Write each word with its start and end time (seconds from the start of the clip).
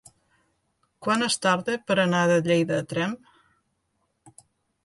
Quant 1.07 1.25
es 1.25 1.37
tarda 1.43 1.77
per 1.91 1.97
anar 2.05 2.23
de 2.31 2.39
Lleida 2.49 2.81
a 2.85 2.89
Tremp? 2.95 3.17